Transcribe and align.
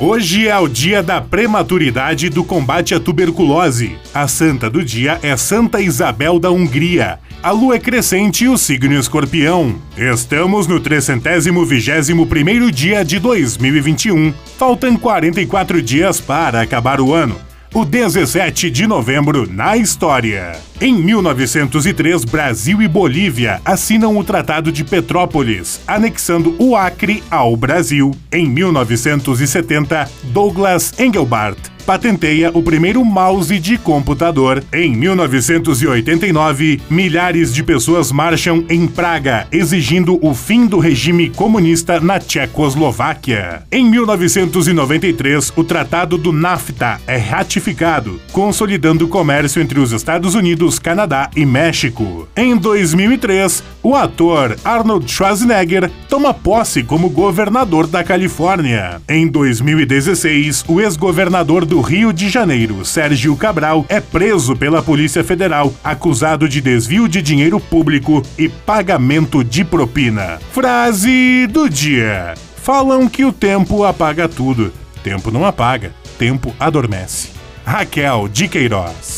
Hoje 0.00 0.46
é 0.46 0.56
o 0.56 0.68
dia 0.68 1.02
da 1.02 1.20
prematuridade 1.20 2.28
do 2.28 2.44
combate 2.44 2.94
à 2.94 3.00
tuberculose. 3.00 3.96
A 4.14 4.28
santa 4.28 4.70
do 4.70 4.84
dia 4.84 5.18
é 5.24 5.36
Santa 5.36 5.80
Isabel 5.80 6.38
da 6.38 6.52
Hungria. 6.52 7.18
A 7.42 7.50
lua 7.50 7.74
é 7.74 7.78
crescente 7.80 8.44
e 8.44 8.48
o 8.48 8.56
signo 8.56 8.94
escorpião. 8.94 9.74
Estamos 9.96 10.68
no 10.68 10.80
321º 10.80 12.70
dia 12.70 13.04
de 13.04 13.18
2021. 13.18 14.32
Faltam 14.56 14.96
44 14.96 15.82
dias 15.82 16.20
para 16.20 16.60
acabar 16.60 17.00
o 17.00 17.12
ano 17.12 17.47
o 17.74 17.84
17 17.84 18.70
de 18.70 18.86
novembro 18.86 19.50
na 19.50 19.76
história. 19.76 20.58
Em 20.80 20.94
1903, 20.94 22.24
Brasil 22.24 22.80
e 22.80 22.88
Bolívia 22.88 23.60
assinam 23.64 24.16
o 24.16 24.24
Tratado 24.24 24.72
de 24.72 24.84
Petrópolis, 24.84 25.80
anexando 25.86 26.54
o 26.58 26.76
Acre 26.76 27.22
ao 27.30 27.56
Brasil. 27.56 28.12
Em 28.32 28.48
1970, 28.48 30.10
Douglas 30.32 30.92
Engelbart 30.98 31.77
patenteia 31.88 32.50
o 32.52 32.62
primeiro 32.62 33.02
mouse 33.02 33.58
de 33.58 33.78
computador. 33.78 34.62
Em 34.70 34.94
1989, 34.94 36.82
milhares 36.90 37.54
de 37.54 37.62
pessoas 37.62 38.12
marcham 38.12 38.62
em 38.68 38.86
Praga, 38.86 39.46
exigindo 39.50 40.18
o 40.20 40.34
fim 40.34 40.66
do 40.66 40.78
regime 40.78 41.30
comunista 41.30 41.98
na 41.98 42.18
Tchecoslováquia. 42.18 43.62
Em 43.72 43.88
1993, 43.88 45.50
o 45.56 45.64
Tratado 45.64 46.18
do 46.18 46.30
NAFTA 46.30 47.00
é 47.06 47.16
ratificado, 47.16 48.20
consolidando 48.32 49.06
o 49.06 49.08
comércio 49.08 49.62
entre 49.62 49.80
os 49.80 49.90
Estados 49.90 50.34
Unidos, 50.34 50.78
Canadá 50.78 51.30
e 51.34 51.46
México. 51.46 52.28
Em 52.36 52.54
2003, 52.54 53.64
o 53.82 53.94
ator 53.94 54.58
Arnold 54.62 55.10
Schwarzenegger 55.10 55.90
toma 56.06 56.34
posse 56.34 56.82
como 56.82 57.08
governador 57.08 57.86
da 57.86 58.04
Califórnia. 58.04 59.00
Em 59.08 59.26
2016, 59.26 60.66
o 60.68 60.82
ex-governador 60.82 61.64
do 61.78 61.80
Rio 61.80 62.12
de 62.12 62.28
Janeiro, 62.28 62.84
Sérgio 62.84 63.36
Cabral, 63.36 63.86
é 63.88 64.00
preso 64.00 64.56
pela 64.56 64.82
Polícia 64.82 65.22
Federal, 65.22 65.72
acusado 65.84 66.48
de 66.48 66.60
desvio 66.60 67.06
de 67.06 67.22
dinheiro 67.22 67.60
público 67.60 68.20
e 68.36 68.48
pagamento 68.48 69.44
de 69.44 69.64
propina. 69.64 70.40
Frase 70.50 71.46
do 71.46 71.70
dia: 71.70 72.34
Falam 72.56 73.08
que 73.08 73.24
o 73.24 73.32
tempo 73.32 73.84
apaga 73.84 74.28
tudo. 74.28 74.72
Tempo 75.04 75.30
não 75.30 75.46
apaga, 75.46 75.92
tempo 76.18 76.52
adormece. 76.58 77.28
Raquel 77.64 78.26
de 78.26 78.48
Queiroz. 78.48 79.17